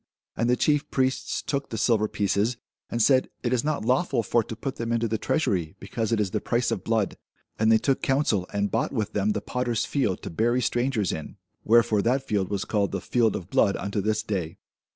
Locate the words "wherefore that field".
11.63-12.49